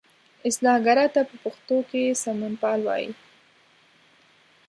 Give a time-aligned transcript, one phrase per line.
[0.47, 3.09] اصلاح ګرا ته په پښتو کې سمونپال وایي.